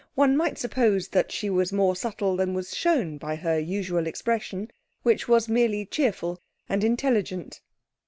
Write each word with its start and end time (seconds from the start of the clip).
One 0.15 0.35
might 0.35 0.57
suppose 0.57 1.09
that 1.09 1.31
she 1.31 1.47
was 1.51 1.71
more 1.71 1.95
subtle 1.95 2.35
than 2.35 2.55
was 2.55 2.75
shown 2.75 3.19
by 3.19 3.35
her 3.35 3.59
usual 3.59 4.07
expression, 4.07 4.71
which 5.03 5.27
was 5.27 5.47
merely 5.47 5.85
cheerful 5.85 6.41
and 6.67 6.83
intelligent. 6.83 7.61